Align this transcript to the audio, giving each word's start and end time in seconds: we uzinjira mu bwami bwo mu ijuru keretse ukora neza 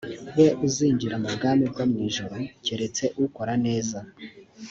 we 0.35 0.47
uzinjira 0.65 1.15
mu 1.23 1.29
bwami 1.35 1.63
bwo 1.71 1.83
mu 1.91 1.97
ijuru 2.07 2.35
keretse 2.65 3.03
ukora 3.25 3.53
neza 3.65 3.99